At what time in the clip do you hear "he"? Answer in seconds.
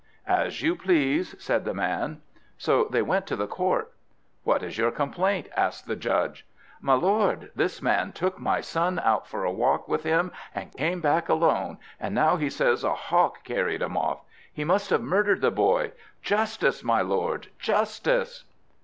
12.37-12.49, 14.51-14.63